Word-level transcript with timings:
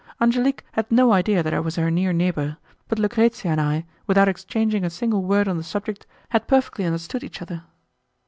Angelique 0.19 0.65
had 0.71 0.91
no 0.91 1.13
idea 1.13 1.43
that 1.43 1.53
I 1.53 1.59
was 1.59 1.75
her 1.75 1.91
near 1.91 2.11
neighbour, 2.11 2.57
but 2.87 2.97
Lucrezia 2.97 3.51
and 3.51 3.61
I, 3.61 3.85
without 4.07 4.27
exchanging 4.27 4.83
a 4.83 4.89
single 4.89 5.21
word 5.21 5.47
on 5.47 5.57
the 5.57 5.63
subject, 5.63 6.07
had 6.29 6.47
perfectly 6.47 6.85
understood 6.85 7.23
each 7.23 7.39
other. 7.39 7.65